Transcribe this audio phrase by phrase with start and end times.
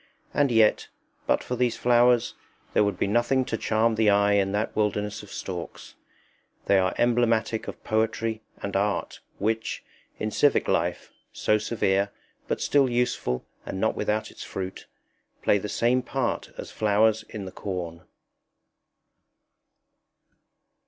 [0.33, 0.87] And yet,
[1.27, 2.33] but for these flowers,
[2.73, 5.93] there would be nothing to charm the eye in that wilderness of stalks.
[6.65, 9.83] They are emblematic of poetry and art, which,
[10.17, 12.09] in civic life so severe,
[12.47, 14.87] but still useful and not without its fruit
[15.43, 18.01] play the same part as flowers in the corn.